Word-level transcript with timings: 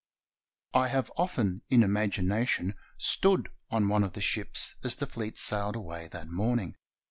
I 0.73 0.87
have 0.87 1.11
often, 1.15 1.61
in 1.69 1.83
imagination, 1.83 2.73
stood 2.97 3.49
on 3.69 3.87
one 3.87 4.03
of 4.03 4.13
the 4.13 4.19
ships 4.21 4.75
as 4.83 4.95
the 4.95 5.05
fleet 5.05 5.37
sailed 5.37 5.75
away 5.75 6.07
that 6.07 6.27
morning. 6.27 6.75